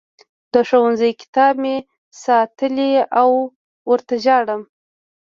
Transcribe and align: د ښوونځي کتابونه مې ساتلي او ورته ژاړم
د 0.53 0.55
ښوونځي 0.67 1.11
کتابونه 1.21 1.61
مې 1.61 1.75
ساتلي 2.23 2.91
او 3.19 3.29
ورته 3.89 4.15
ژاړم 4.23 4.61